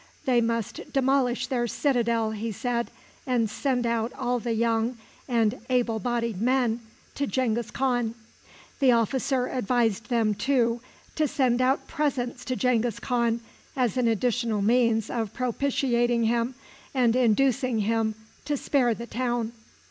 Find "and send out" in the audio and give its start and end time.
3.27-4.11